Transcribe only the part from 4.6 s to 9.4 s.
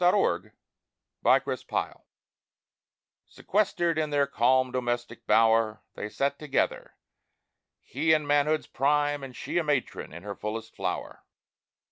domestic bower, They sat together. He in manhood's prime And